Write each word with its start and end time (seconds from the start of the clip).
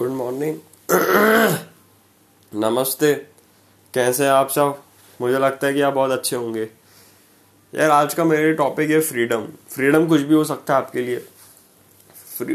Good 0.00 0.10
morning 0.10 0.58
नमस्ते। 2.62 3.12
कैसे 3.94 4.24
हैं 4.24 4.30
आप 4.30 4.48
सब? 4.48 4.78
मुझे 5.20 5.38
लगता 5.38 5.66
है 5.66 5.72
कि 5.74 5.80
आप 5.80 5.92
बहुत 5.92 6.10
अच्छे 6.10 6.36
होंगे। 6.36 6.62
यार, 7.72 7.90
आज 7.90 8.14
का 8.14 8.24
मेरे 8.24 8.52
टॉपिक 8.52 8.90
है 8.90 9.00
फ्रीडम 9.00 9.44
फ्रीडम 9.68 10.06
कुछ 10.08 10.20
भी 10.20 10.34
हो 10.34 10.44
सकता 10.44 10.74
है 10.74 10.82
आपके 10.82 11.00
लिए। 11.00 11.20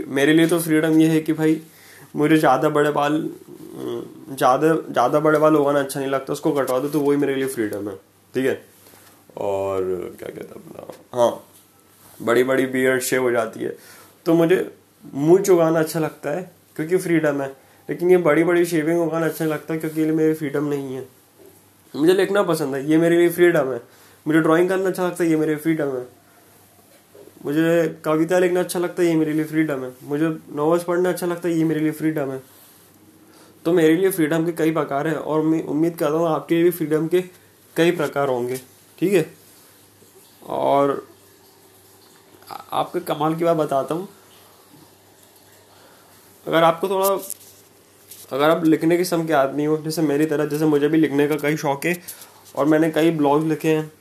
मेरे 0.10 0.34
लिए 0.34 0.48
तो 0.48 0.60
फ्रीडम 0.60 1.00
ये 1.00 1.08
है 1.08 1.20
कि 1.20 1.34
भाई, 1.34 1.62
मुझे 2.16 2.38
ज़्यादा 2.38 2.70
बड़े 2.70 2.92
बाल 2.92 3.22
ज़्यादा 3.76 4.74
ज़्यादा 4.92 5.20
बड़े 5.20 5.40
बाल 5.40 5.56
होगा 5.56 5.72
ना 5.72 5.80
अच्छा 5.80 6.00
नहीं 6.00 6.10
लगता, 6.10 6.34
उसको 6.34 6.52
कटवा 6.52 6.80
दो 6.80 6.90
तो 6.90 7.00
वही 7.00 7.18
मेरे 7.18 7.36
लिए 7.36 7.48
फ्रीडम 7.48 7.90
है। 7.90 7.96
ठीक 8.34 8.46
है? 8.46 8.62
और 9.38 10.16
क्या 10.20 10.30
कहते 10.30 10.48
हैं 10.48 10.66
अपना? 10.66 10.94
हाँ 11.14 11.44
बड़ी 12.20 12.44
बड़ी 12.44 12.66
बियर्ड 12.66 13.02
शेव 13.04 13.24
हो 13.24 13.32
जाती 13.32 13.60
है। 13.60 13.76
तो 14.26 14.34
मुझे 14.34 14.78
मुँह 15.14 15.42
चुगाना 15.42 15.80
अच्छा 15.80 16.00
लगता 16.00 16.30
है। 16.30 16.55
क्योंकि 16.76 16.98
फ्रीडम 16.98 17.42
है। 17.42 17.48
लेकिन 17.90 18.12
ये 18.12 18.18
बड़ी 18.18 18.44
बड़ी 18.44 18.66
शेविंग 18.66 19.02
उगाना 19.02 19.26
अच्छा 19.26 19.46
लगता 19.46 19.74
है 19.74 19.80
क्योंकि 19.80 20.02
ये 20.02 20.12
मेरी 20.12 20.34
फ्रीडम 20.34 20.64
नहीं 20.64 20.96
है। 20.96 21.08
मुझे 21.96 22.14
लिखना 22.14 22.44
पसंद 22.44 22.76
है, 22.76 22.90
ये 22.90 22.98
मेरे 22.98 23.18
लिए 23.18 23.30
फ्रीडम 23.30 23.72
है। 23.74 23.82
मुझे 24.28 24.40
ड्राइंग 24.40 24.70
करना 24.70 24.90
अच्छा 24.90 25.08
लगता 25.08 25.24
है, 25.24 25.30
ये 25.30 25.36
मेरे 25.36 25.52
लिए 25.52 25.62
फ्रीडम 25.62 25.98
है। 25.98 26.08
मुझे 27.46 28.02
कविता 28.06 28.40
लिखना 28.40 28.60
अच्छा 28.60 28.80
लगता 28.80 29.04
है, 29.04 29.10
ये 29.10 29.16
मेरे 29.16 29.34
लिए 29.34 29.44
फ्रीडम 29.44 29.84
है। 29.84 29.92
मुझे 30.04 30.30
नॉवेल्स 30.52 30.84
पढ़ना 30.84 31.10
अच्छा 31.10 31.28
लगता 31.28 31.48
है, 31.50 31.54
ये 31.56 31.64
मेरे 31.64 31.80
लिए 31.80 31.92
फ्रीडम 31.92 32.32
है। 32.32 32.42
तो 33.66 33.74
मेरे 33.74 33.96
लिए 33.96 34.12
फ्रीडम 34.12 34.46
के 34.46 34.52
कई 34.52 34.72
प्रकार 34.72 35.08
है 35.08 35.16
और 35.16 35.42
मैं 35.42 35.64
उम्मीद 35.64 35.98
करता 35.98 36.18
हूँ 36.18 36.28
आपके 36.28 36.56
लिए 36.56 36.64
भी 36.64 36.72
फ्रीडम 36.72 37.08
के 37.08 37.22
कई 37.76 37.92
प्रकार 37.92 38.28
होंगे। 38.28 38.58
ठीक 39.00 39.14
है? 39.14 39.26
और 40.48 41.08
आपके 42.72 43.00
कमाल 43.00 43.36
की 43.36 43.44
बात 43.44 43.58
बताता 43.58 43.96
हूँ। 43.96 44.08
अगर 46.48 46.64
आपको 46.64 46.90
थोड़ा, 46.90 47.08
अगर 48.32 48.50
आप 48.50 48.64
लिखने 48.66 48.98
के 48.98 49.04
सम 49.06 49.26
के 49.28 49.34
आदमी 49.34 49.66
हो, 49.66 49.78
जैसे 49.78 50.02
मेरी 50.02 50.26
तरह, 50.26 50.46
जैसे 50.46 50.66
मुझे 50.66 50.88
भी 50.88 50.98
लिखने 50.98 51.28
का 51.28 51.36
कई 51.36 51.58
शौक 51.58 51.86
है, 51.86 51.98
और 52.56 52.66
मैंने 52.66 52.90
कई 52.92 53.12
ब्लॉग 53.12 53.48
लिखे 53.48 53.70
हैं, 53.70 53.92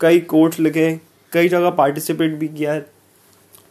कई 0.00 0.20
कोट्स 0.20 0.60
लिखे 0.60 0.86
हैं, 0.86 1.00
कई 1.32 1.48
जगह 1.48 1.70
पार्टिसिपेट 1.70 2.34
भी 2.34 2.48
किया 2.48 2.72
है 2.72 2.80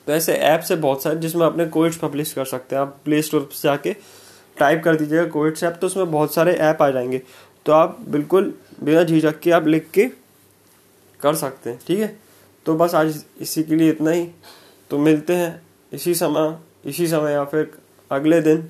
तो 0.08 0.14
ऐसे 0.14 0.34
ऐप्स 0.34 0.72
है 0.72 0.78
बहुत 0.78 1.04
सारे 1.04 1.16
जिसमें 1.16 1.46
अपने 1.46 1.66
कोट्स 1.66 1.98
पब्लिश 1.98 2.32
कर 2.34 2.46
सकते 2.46 2.76
हैं। 2.76 2.82
आप 2.82 3.00
प्ले 3.06 3.22
स्टोर 3.22 3.50
से 3.54 3.68
जाके 3.68 3.94
टाइप 4.58 4.82
कर 4.84 4.96
दीजिएगा 4.96 5.26
कोट्स 5.28 5.64
ऐप 5.64 5.78
तो 5.82 5.88
उसमें 5.88 6.12
बहुत 6.12 6.34
सारे 6.34 6.54
ऐप 6.54 6.82
आ 6.82 6.90
जाएँगे। 6.90 7.22
तो 7.66 7.72
आप 7.72 7.98
बिल्कुल 8.08 8.54
बिना 8.84 9.04
झिझक 9.04 9.40
के 9.40 9.52
आप 9.52 9.68
लिख 9.68 9.90
के 9.94 10.06
कर 11.22 11.36
सकते 11.36 11.70
हैं, 11.70 11.80
ठीक 11.88 12.00
है? 12.00 12.20
तो 12.66 12.76
बस 12.76 12.96
आज 12.96 13.24
इसी 13.42 13.64
के 13.64 13.76
लिए 13.76 13.90
इतना 13.90 14.12
ही। 14.12 14.28
तो 14.90 14.98
मिलते 14.98 15.36
हैं 15.36 15.62
इसी 15.94 16.16
समय। 16.16 16.58
इसी 16.86 17.08
समय 17.08 17.32
या 17.32 17.44
फिर 17.46 17.72
अगले 18.12 18.42
दिन 18.42 18.62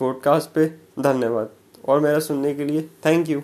पॉडकास्ट 0.00 0.50
पे 0.50 0.66
धन्यवाद 1.00 1.50
और 1.88 2.00
मेरा 2.00 2.18
सुनने 2.18 2.54
के 2.54 2.64
लिए 2.64 2.82
थैंक 2.82 3.28
यू 3.28 3.40